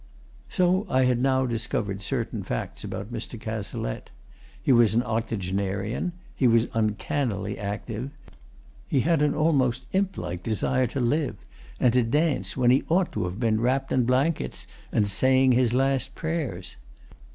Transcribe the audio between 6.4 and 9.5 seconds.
was uncannily active. He had an